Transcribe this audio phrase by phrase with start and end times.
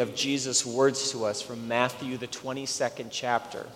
[0.00, 3.66] of Jesus' words to us from Matthew, the 22nd chapter.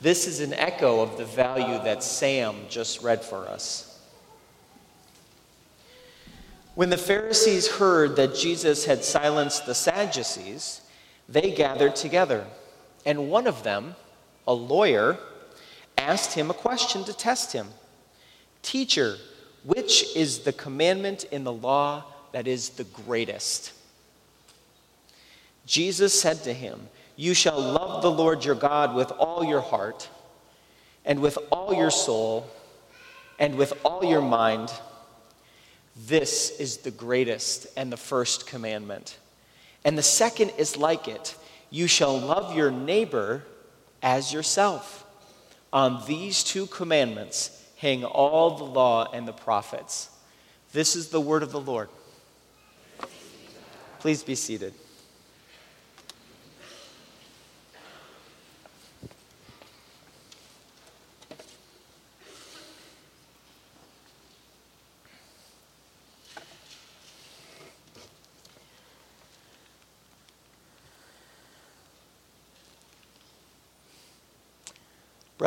[0.00, 3.98] This is an echo of the value that Sam just read for us.
[6.74, 10.82] When the Pharisees heard that Jesus had silenced the Sadducees,
[11.28, 12.46] they gathered together,
[13.06, 13.96] and one of them,
[14.46, 15.18] a lawyer,
[15.96, 17.68] asked him a question to test him
[18.62, 19.16] Teacher,
[19.64, 23.72] which is the commandment in the law that is the greatest?
[25.66, 30.08] Jesus said to him, You shall love the Lord your God with all your heart,
[31.04, 32.48] and with all your soul,
[33.38, 34.72] and with all your mind.
[36.06, 39.18] This is the greatest and the first commandment.
[39.84, 41.36] And the second is like it
[41.68, 43.42] you shall love your neighbor
[44.02, 45.04] as yourself.
[45.72, 50.10] On these two commandments hang all the law and the prophets.
[50.72, 51.88] This is the word of the Lord.
[53.98, 54.74] Please be seated.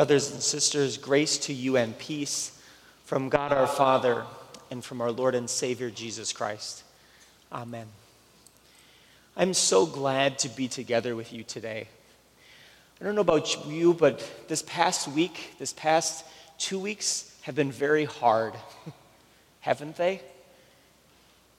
[0.00, 2.58] Brothers and sisters, grace to you and peace
[3.04, 4.24] from God our Father
[4.70, 6.84] and from our Lord and Savior Jesus Christ.
[7.52, 7.86] Amen.
[9.36, 11.86] I'm so glad to be together with you today.
[12.98, 16.24] I don't know about you, but this past week, this past
[16.56, 18.54] two weeks have been very hard,
[19.60, 20.22] haven't they?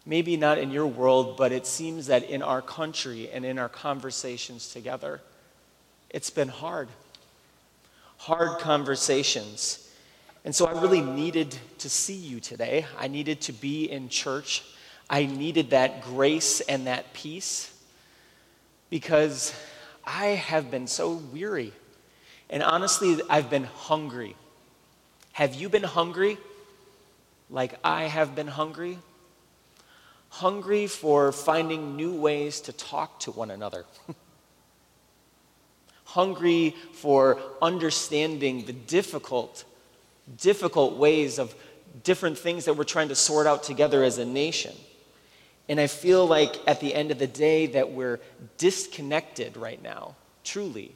[0.04, 3.70] Maybe not in your world, but it seems that in our country and in our
[3.70, 5.22] conversations together,
[6.10, 6.90] it's been hard
[8.22, 9.90] hard conversations.
[10.46, 12.86] And so I really needed to see you today.
[13.00, 14.64] I needed to be in church.
[15.10, 17.76] I needed that grace and that peace
[18.92, 19.56] because
[20.06, 21.74] I have been so weary.
[22.48, 24.36] And honestly, I've been hungry.
[25.32, 26.38] Have you been hungry
[27.50, 29.00] like I have been hungry?
[30.30, 33.86] Hungry for finding new ways to talk to one another.
[36.12, 39.64] hungry for understanding the difficult,
[40.38, 41.56] difficult ways of
[42.04, 44.76] different things that we're trying to sort out together as a nation.
[45.70, 48.20] And I feel like at the end of the day that we're
[48.58, 50.92] disconnected right now, truly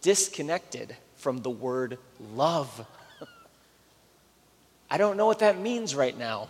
[0.00, 1.98] disconnected from the word
[2.34, 2.86] love.
[4.90, 6.48] I don't know what that means right now.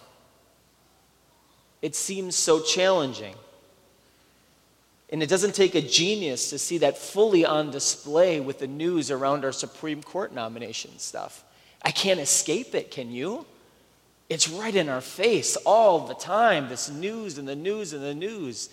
[1.80, 3.34] It seems so challenging.
[5.12, 9.10] And it doesn't take a genius to see that fully on display with the news
[9.10, 11.44] around our Supreme Court nomination stuff.
[11.82, 13.44] I can't escape it, can you?
[14.30, 18.14] It's right in our face all the time this news and the news and the
[18.14, 18.70] news.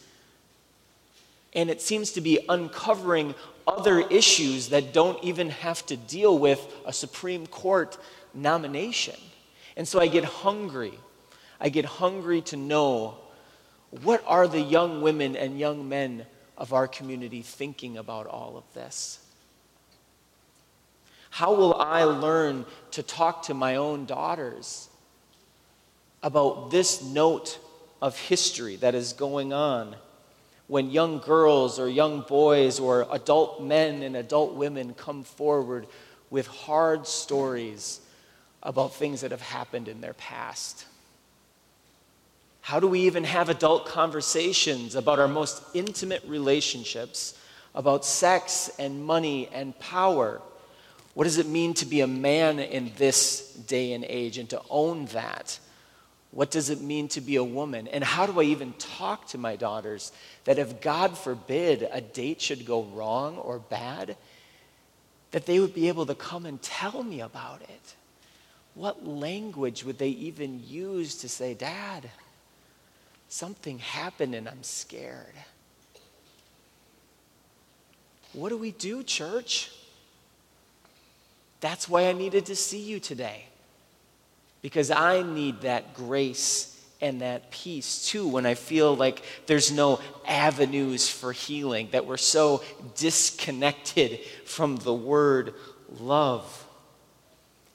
[1.54, 3.36] And it seems to be uncovering
[3.68, 7.98] other issues that don't even have to deal with a Supreme Court
[8.34, 9.20] nomination.
[9.76, 10.94] And so I get hungry.
[11.60, 13.18] I get hungry to know
[14.04, 16.26] what are the young women and young men
[16.58, 19.20] of our community thinking about all of this?
[21.32, 24.90] How will I learn to talk to my own daughters
[26.22, 27.60] about this note
[28.02, 29.96] of history that is going on
[30.68, 35.88] when young girls or young boys or adult men and adult women come forward
[36.30, 38.02] with hard stories
[38.62, 40.86] about things that have happened in their past?
[42.70, 47.36] How do we even have adult conversations about our most intimate relationships,
[47.74, 50.40] about sex and money and power?
[51.16, 54.62] What does it mean to be a man in this day and age and to
[54.70, 55.58] own that?
[56.30, 57.88] What does it mean to be a woman?
[57.88, 60.12] And how do I even talk to my daughters
[60.44, 64.16] that if, God forbid, a date should go wrong or bad,
[65.32, 67.96] that they would be able to come and tell me about it?
[68.76, 72.12] What language would they even use to say, Dad?
[73.30, 75.36] Something happened and I'm scared.
[78.34, 79.72] What do we do, church?
[81.62, 83.46] That's why I needed to see you today.
[84.64, 90.00] Because I need that grace and that peace too when I feel like there's no
[90.28, 92.64] avenues for healing, that we're so
[92.96, 95.54] disconnected from the word
[96.00, 96.66] love.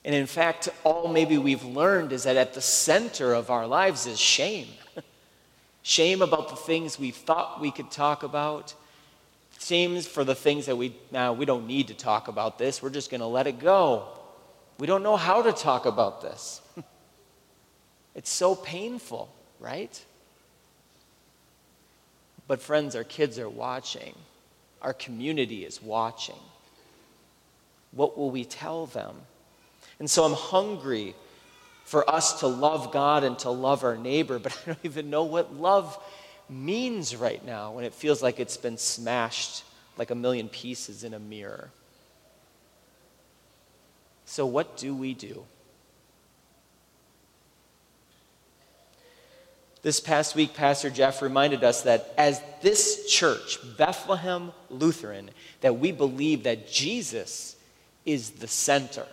[0.04, 4.06] And in fact, all maybe we've learned is that at the center of our lives
[4.06, 4.66] is shame
[5.84, 8.74] shame about the things we thought we could talk about,
[9.60, 12.90] shame for the things that we, now we don't need to talk about this, we're
[12.90, 14.08] just going to let it go.
[14.78, 16.62] We don't know how to talk about this.
[18.14, 20.02] it's so painful, right?
[22.48, 24.14] But, friends, our kids are watching,
[24.80, 26.40] our community is watching.
[27.92, 29.14] What will we tell them?
[29.98, 31.14] And so I'm hungry
[31.84, 35.24] for us to love God and to love our neighbor, but I don't even know
[35.24, 35.98] what love
[36.48, 39.64] means right now when it feels like it's been smashed
[39.96, 41.70] like a million pieces in a mirror.
[44.24, 45.44] So, what do we do?
[49.82, 55.92] This past week, Pastor Jeff reminded us that as this church, Bethlehem Lutheran, that we
[55.92, 57.54] believe that Jesus
[58.06, 59.06] is the center.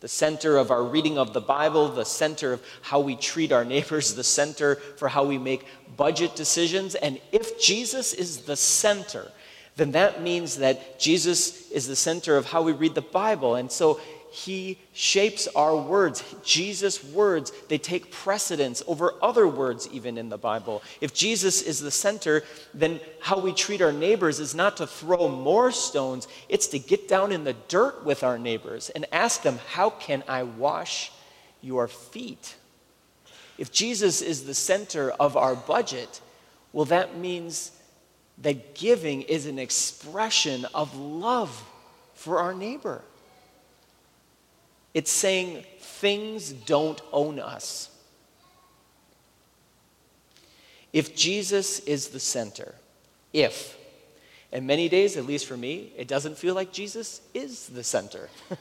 [0.00, 3.64] The center of our reading of the Bible, the center of how we treat our
[3.64, 5.66] neighbors, the center for how we make
[5.96, 6.94] budget decisions.
[6.94, 9.30] And if Jesus is the center,
[9.76, 13.54] then that means that Jesus is the center of how we read the Bible.
[13.54, 14.00] And so
[14.36, 16.22] he shapes our words.
[16.44, 20.82] Jesus' words, they take precedence over other words, even in the Bible.
[21.00, 22.44] If Jesus is the center,
[22.74, 27.08] then how we treat our neighbors is not to throw more stones, it's to get
[27.08, 31.12] down in the dirt with our neighbors and ask them, How can I wash
[31.62, 32.56] your feet?
[33.56, 36.20] If Jesus is the center of our budget,
[36.74, 37.70] well, that means
[38.36, 41.64] that giving is an expression of love
[42.12, 43.00] for our neighbor.
[44.96, 47.90] It's saying things don't own us.
[50.90, 52.74] If Jesus is the center,
[53.30, 53.76] if,
[54.50, 58.30] and many days, at least for me, it doesn't feel like Jesus is the center.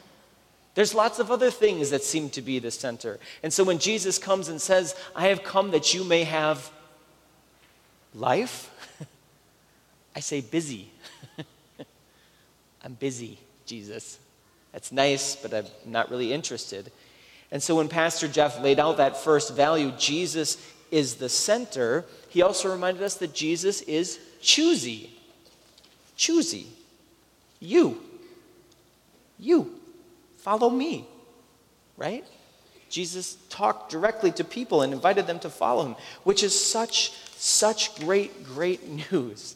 [0.76, 3.18] There's lots of other things that seem to be the center.
[3.42, 6.70] And so when Jesus comes and says, I have come that you may have
[8.14, 8.70] life,
[10.18, 10.92] I say, busy.
[12.84, 14.20] I'm busy, Jesus.
[14.76, 16.92] That's nice, but I'm not really interested.
[17.50, 20.58] And so when Pastor Jeff laid out that first value, Jesus
[20.92, 25.12] is the center, he also reminded us that Jesus is choosy.
[26.18, 26.68] Choosy.
[27.62, 28.02] You.
[29.40, 29.80] You.
[30.40, 31.08] Follow me.
[31.96, 32.26] Right?
[32.90, 35.96] Jesus talked directly to people and invited them to follow him,
[36.26, 39.56] which is such, such great, great news.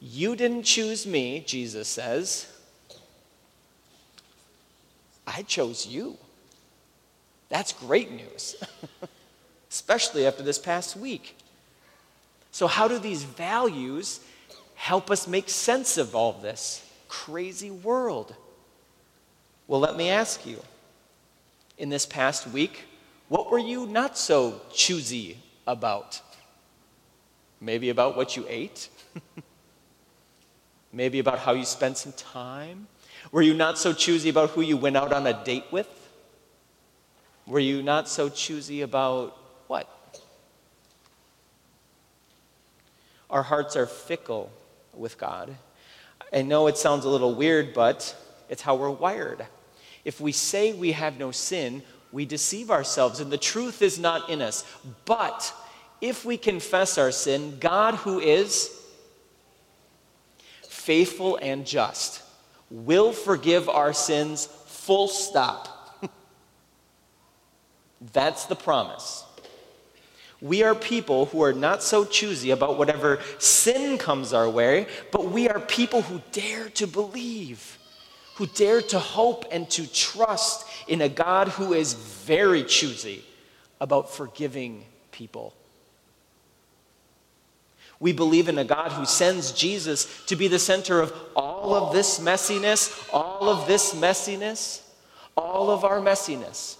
[0.00, 2.50] You didn't choose me, Jesus says.
[5.36, 6.16] I chose you.
[7.50, 8.56] That's great news,
[9.70, 11.36] especially after this past week.
[12.52, 14.20] So, how do these values
[14.76, 18.34] help us make sense of all this crazy world?
[19.66, 20.62] Well, let me ask you
[21.76, 22.84] in this past week,
[23.28, 25.36] what were you not so choosy
[25.66, 26.20] about?
[27.60, 28.88] Maybe about what you ate?
[30.92, 32.86] Maybe about how you spent some time?
[33.32, 35.88] Were you not so choosy about who you went out on a date with?
[37.46, 39.36] Were you not so choosy about
[39.66, 39.88] what?
[43.30, 44.50] Our hearts are fickle
[44.94, 45.54] with God.
[46.32, 48.16] I know it sounds a little weird, but
[48.48, 49.46] it's how we're wired.
[50.04, 51.82] If we say we have no sin,
[52.12, 54.64] we deceive ourselves, and the truth is not in us.
[55.04, 55.52] But
[56.00, 58.70] if we confess our sin, God, who is
[60.62, 62.22] faithful and just,
[62.70, 66.02] will forgive our sins, full stop.
[68.12, 69.24] That's the promise.
[70.40, 75.30] We are people who are not so choosy about whatever sin comes our way, but
[75.30, 77.78] we are people who dare to believe,
[78.34, 83.24] who dare to hope and to trust in a God who is very choosy
[83.80, 85.54] about forgiving people.
[87.98, 91.92] We believe in a God who sends Jesus to be the center of all of
[91.92, 94.82] this messiness, all of this messiness,
[95.36, 96.76] all of our messiness.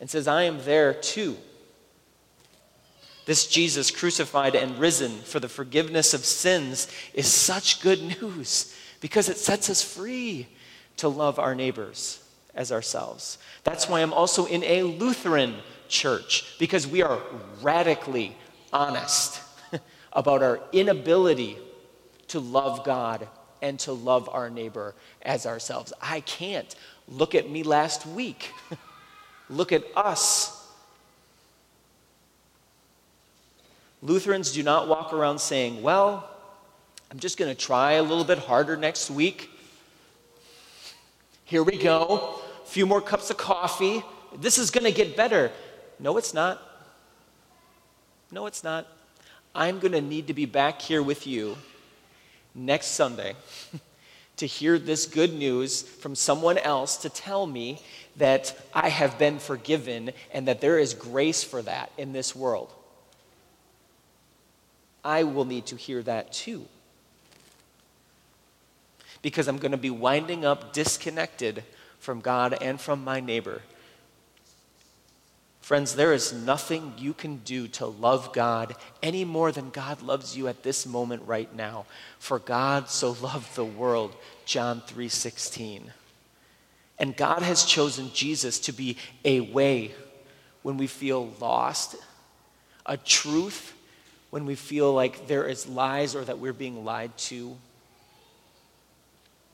[0.00, 1.36] And says, I am there too.
[3.24, 9.28] This Jesus crucified and risen for the forgiveness of sins is such good news because
[9.28, 10.48] it sets us free
[10.96, 12.22] to love our neighbors
[12.54, 13.38] as ourselves.
[13.64, 15.56] That's why I'm also in a Lutheran
[15.88, 17.20] church because we are
[17.60, 18.36] radically
[18.72, 19.40] honest
[20.12, 21.58] about our inability
[22.32, 23.28] to love God
[23.60, 25.92] and to love our neighbor as ourselves.
[26.00, 26.74] I can't.
[27.06, 28.52] Look at me last week.
[29.50, 30.58] Look at us.
[34.00, 36.28] Lutherans do not walk around saying, Well,
[37.10, 39.50] I'm just going to try a little bit harder next week.
[41.44, 42.40] Here we go.
[42.62, 44.02] A few more cups of coffee.
[44.36, 45.52] This is going to get better.
[46.00, 46.60] No, it's not.
[48.30, 48.86] No, it's not.
[49.54, 51.58] I'm going to need to be back here with you
[52.54, 53.34] next Sunday
[54.36, 57.80] to hear this good news from someone else to tell me
[58.16, 62.72] that I have been forgiven and that there is grace for that in this world.
[65.04, 66.66] I will need to hear that too.
[69.20, 71.64] Because I'm going to be winding up disconnected
[71.98, 73.62] from God and from my neighbor.
[75.62, 80.36] Friends, there is nothing you can do to love God any more than God loves
[80.36, 81.86] you at this moment right now.
[82.18, 85.92] For God so loved the world, John 3:16.
[86.98, 89.94] And God has chosen Jesus to be a way
[90.62, 91.94] when we feel lost,
[92.84, 93.72] a truth
[94.30, 97.56] when we feel like there is lies or that we're being lied to,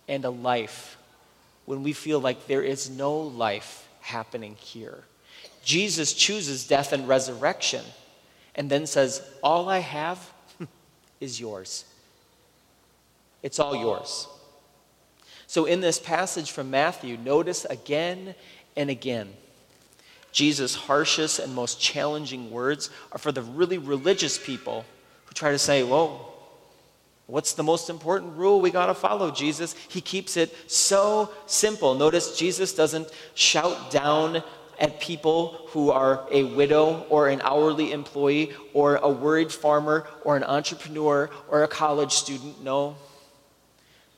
[0.08, 0.96] and a life
[1.66, 5.04] when we feel like there is no life happening here.
[5.68, 7.84] Jesus chooses death and resurrection
[8.54, 10.32] and then says, All I have
[11.20, 11.84] is yours.
[13.42, 14.26] It's all yours.
[15.46, 18.34] So, in this passage from Matthew, notice again
[18.78, 19.28] and again,
[20.32, 24.86] Jesus' harshest and most challenging words are for the really religious people
[25.26, 26.32] who try to say, Whoa,
[27.26, 29.74] what's the most important rule we got to follow, Jesus?
[29.90, 31.94] He keeps it so simple.
[31.94, 34.42] Notice Jesus doesn't shout down
[34.78, 40.36] at people who are a widow or an hourly employee or a worried farmer or
[40.36, 42.62] an entrepreneur or a college student.
[42.62, 42.96] No.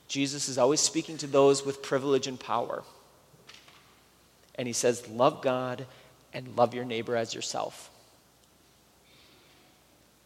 [0.07, 2.83] Jesus is always speaking to those with privilege and power.
[4.57, 5.87] And he says, Love God
[6.35, 7.91] and love your neighbor as yourself.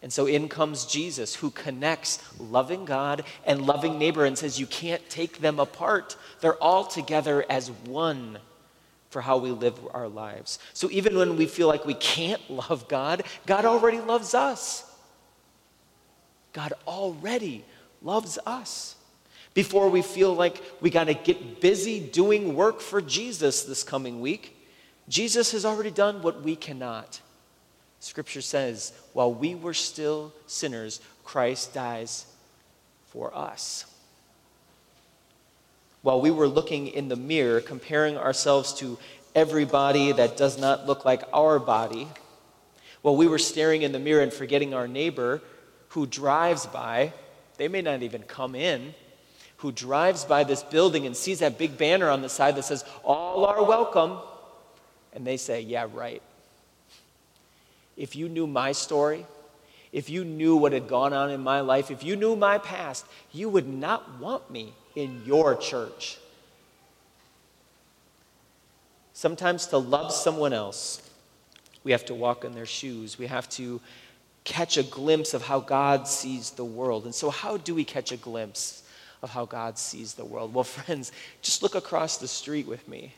[0.03, 4.67] And so in comes Jesus, who connects loving God and loving neighbor and says, You
[4.67, 6.17] can't take them apart.
[6.41, 8.39] They're all together as one
[9.15, 10.59] for how we live our lives.
[10.73, 14.85] So even when we feel like we can't love God, God already loves us.
[16.53, 17.65] God already
[18.03, 18.97] loves us.
[19.55, 24.21] Before we feel like we got to get busy doing work for Jesus this coming
[24.21, 24.57] week,
[25.09, 27.21] Jesus has already done what we cannot.
[28.01, 32.27] Scripture says, while we were still sinners, Christ dies
[33.13, 33.94] for us
[36.05, 38.99] while we were looking in the mirror, comparing ourselves to
[39.35, 42.07] everybody that does not look like our body,
[43.01, 45.41] while we were staring in the mirror and forgetting our neighbor
[45.89, 47.11] who drives by,
[47.57, 48.93] they may not even come in,
[49.57, 52.85] who drives by this building and sees that big banner on the side that says,
[53.03, 54.19] All are welcome.
[55.15, 56.21] And they say, Yeah, right.
[57.97, 59.25] If you knew my story,
[59.91, 63.07] if you knew what had gone on in my life, if you knew my past,
[63.33, 66.19] you would not want me in your church.
[69.13, 71.01] Sometimes to love someone else,
[71.85, 73.19] we have to walk in their shoes.
[73.19, 73.81] We have to
[74.45, 77.05] catch a glimpse of how God sees the world.
[77.05, 78.83] And so, how do we catch a glimpse
[79.23, 80.53] of how God sees the world?
[80.53, 83.15] Well, friends, just look across the street with me.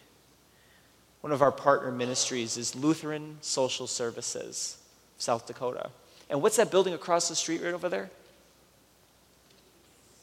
[1.21, 4.77] One of our partner ministries is Lutheran Social Services,
[5.19, 5.91] South Dakota.
[6.31, 8.11] And what's that building across the street right over there?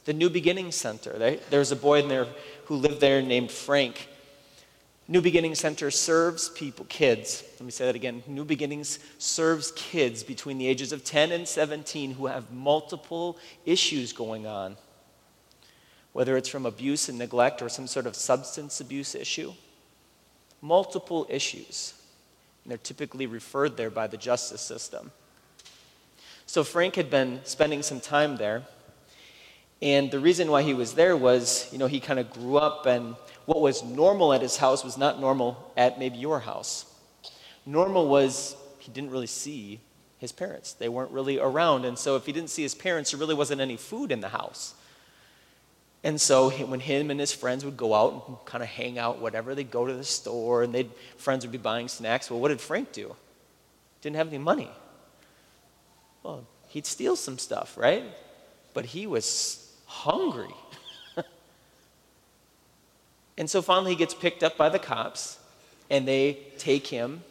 [0.05, 1.17] The New Beginning Center.
[1.17, 2.27] They, there's a boy in there
[2.65, 4.09] who lived there named Frank.
[5.07, 7.43] New Beginning Center serves people, kids.
[7.59, 8.23] Let me say that again.
[8.25, 14.13] New Beginnings serves kids between the ages of 10 and 17 who have multiple issues
[14.13, 14.77] going on,
[16.13, 19.53] whether it's from abuse and neglect or some sort of substance abuse issue.
[20.61, 21.93] Multiple issues.
[22.63, 25.11] And they're typically referred there by the justice system.
[26.45, 28.63] So Frank had been spending some time there.
[29.83, 32.85] And the reason why he was there was, you know, he kind of grew up,
[32.85, 36.85] and what was normal at his house was not normal at maybe your house.
[37.65, 39.81] Normal was he didn't really see
[40.19, 41.83] his parents, they weren't really around.
[41.83, 44.29] And so if he didn't see his parents, there really wasn't any food in the
[44.29, 44.73] house.
[46.01, 49.19] And so when him and his friends would go out and kind of hang out,
[49.19, 52.31] whatever, they'd go to the store and they'd, friends would be buying snacks.
[52.31, 53.17] Well, what did Frank do?
[53.99, 54.71] Didn't have any money.
[56.23, 58.05] Well, he'd steal some stuff, right?
[58.73, 59.59] But he was
[59.93, 60.53] hungry.
[63.37, 65.37] and so finally he gets picked up by the cops
[65.89, 67.23] and they take him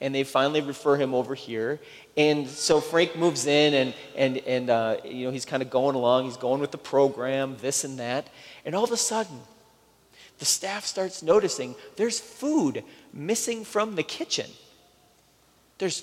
[0.00, 1.80] and they finally refer him over here.
[2.16, 5.94] And so Frank moves in and, and, and uh, you know, he's kind of going
[5.94, 6.24] along.
[6.24, 8.28] He's going with the program, this and that.
[8.64, 9.40] And all of a sudden,
[10.38, 14.50] the staff starts noticing there's food missing from the kitchen.
[15.78, 16.00] There's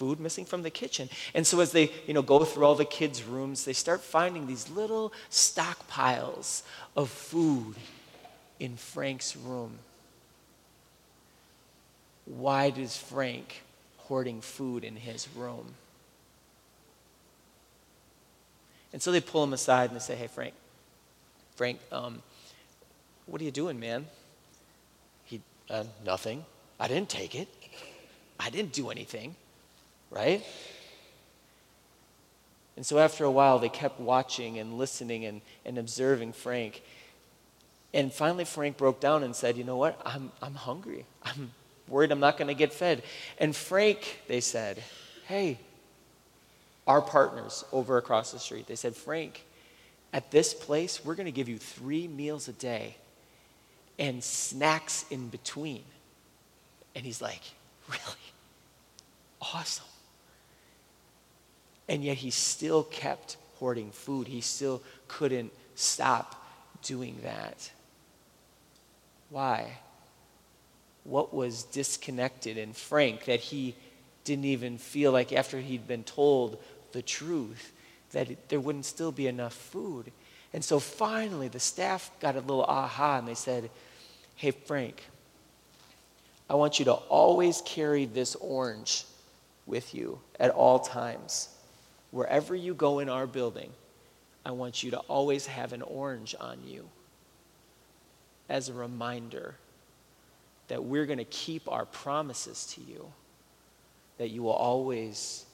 [0.00, 1.10] food missing from the kitchen.
[1.34, 4.46] And so as they, you know, go through all the kids' rooms, they start finding
[4.46, 6.62] these little stockpiles
[6.96, 7.74] of food
[8.58, 9.78] in Frank's room.
[12.24, 13.62] Why does Frank
[13.98, 15.74] hoarding food in his room?
[18.94, 20.54] And so they pull him aside and they say, Hey, Frank,
[21.56, 22.22] Frank, um,
[23.26, 24.06] what are you doing, man?
[25.24, 26.46] He, uh, nothing.
[26.78, 27.48] I didn't take it.
[28.38, 29.36] I didn't do anything
[30.10, 30.44] right?
[32.76, 36.82] And so after a while, they kept watching and listening and, and observing Frank.
[37.92, 40.00] And finally, Frank broke down and said, You know what?
[40.04, 41.04] I'm, I'm hungry.
[41.22, 41.50] I'm
[41.88, 43.02] worried I'm not going to get fed.
[43.38, 44.82] And Frank, they said,
[45.26, 45.58] Hey,
[46.86, 49.44] our partners over across the street, they said, Frank,
[50.12, 52.96] at this place, we're going to give you three meals a day
[53.98, 55.82] and snacks in between.
[56.94, 57.42] And he's like,
[57.88, 58.00] Really?
[59.54, 59.89] Awesome.
[61.90, 64.28] And yet he still kept hoarding food.
[64.28, 66.46] He still couldn't stop
[66.82, 67.72] doing that.
[69.28, 69.72] Why?
[71.02, 73.74] What was disconnected in Frank that he
[74.22, 77.72] didn't even feel like after he'd been told the truth
[78.12, 80.12] that there wouldn't still be enough food?
[80.52, 83.68] And so finally, the staff got a little aha and they said,
[84.36, 85.02] Hey, Frank,
[86.48, 89.06] I want you to always carry this orange
[89.66, 91.48] with you at all times.
[92.10, 93.70] Wherever you go in our building,
[94.44, 96.88] I want you to always have an orange on you
[98.48, 99.54] as a reminder
[100.68, 103.12] that we're going to keep our promises to you,
[104.18, 105.44] that you will always,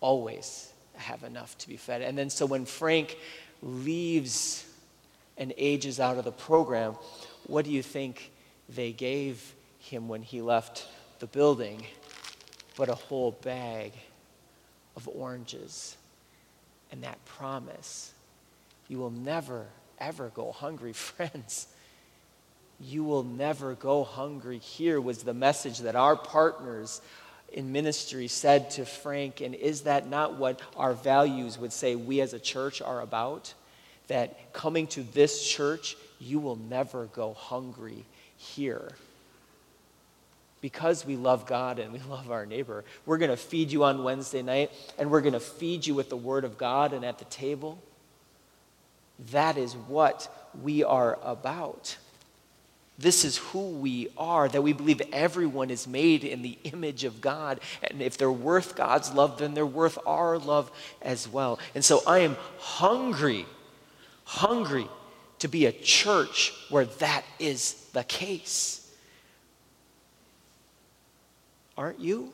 [0.00, 2.02] always have enough to be fed.
[2.02, 3.16] And then, so when Frank
[3.62, 4.66] leaves
[5.38, 6.94] and ages out of the program,
[7.46, 8.30] what do you think
[8.68, 10.86] they gave him when he left
[11.20, 11.84] the building?
[12.76, 13.92] But a whole bag
[14.96, 15.96] of oranges
[16.90, 18.12] and that promise.
[18.88, 19.66] You will never,
[19.98, 21.68] ever go hungry, friends
[22.80, 24.58] you will never go hungry.
[24.58, 27.02] Here was the message that our partners
[27.52, 32.20] in ministry said to Frank, and is that not what our values would say we
[32.20, 33.52] as a church are about?
[34.08, 38.04] That coming to this church, you will never go hungry
[38.36, 38.92] here.
[40.60, 44.04] Because we love God and we love our neighbor, we're going to feed you on
[44.04, 47.18] Wednesday night, and we're going to feed you with the Word of God and at
[47.18, 47.82] the table.
[49.30, 50.28] That is what
[50.62, 51.96] we are about.
[53.00, 57.22] This is who we are, that we believe everyone is made in the image of
[57.22, 57.60] God.
[57.82, 61.58] And if they're worth God's love, then they're worth our love as well.
[61.74, 63.46] And so I am hungry,
[64.24, 64.86] hungry
[65.38, 68.79] to be a church where that is the case.
[71.80, 72.30] Aren't you?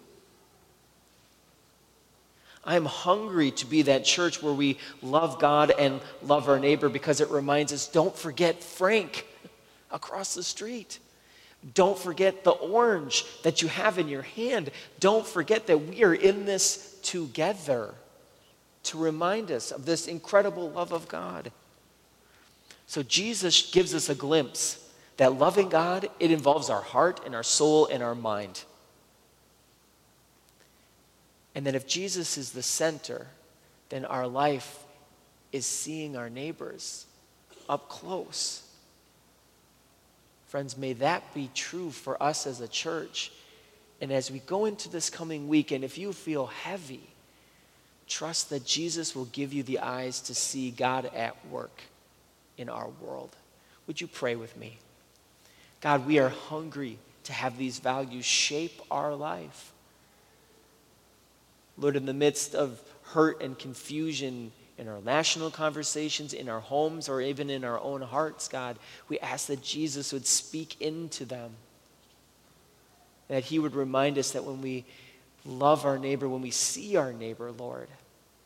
[2.65, 6.89] I am hungry to be that church where we love God and love our neighbor
[6.89, 9.25] because it reminds us don't forget Frank
[9.93, 10.99] across the street.
[11.75, 14.73] Don't forget the orange that you have in your hand.
[14.99, 17.95] Don't forget that we are in this together
[18.83, 21.53] to remind us of this incredible love of God.
[22.89, 27.45] So Jesus gives us a glimpse that loving God, it involves our heart and our
[27.45, 28.65] soul and our mind.
[31.57, 33.27] And then if Jesus is the center,
[33.89, 34.85] then our life
[35.51, 37.07] is seeing our neighbors
[37.69, 38.63] up close
[40.47, 43.33] Friends, may that be true for us as a church.
[44.01, 47.03] And as we go into this coming week, and if you feel heavy,
[48.09, 51.83] trust that Jesus will give you the eyes to see God at work
[52.57, 53.35] in our world.
[53.87, 54.79] Would you pray with me?
[55.81, 59.73] God, we are hungry to have these values shape our life.
[61.79, 67.09] Lord, in the midst of hurt and confusion, in our national conversations, in our homes,
[67.09, 71.53] or even in our own hearts, God, we ask that Jesus would speak into them.
[73.29, 74.85] That he would remind us that when we
[75.45, 77.89] love our neighbor, when we see our neighbor, Lord,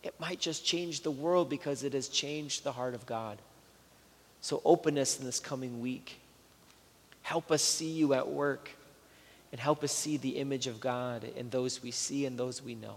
[0.03, 3.39] it might just change the world because it has changed the heart of God.
[4.41, 6.19] So open us in this coming week.
[7.23, 8.71] Help us see you at work
[9.53, 12.75] and help us see the image of God in those we see and those we
[12.75, 12.97] know.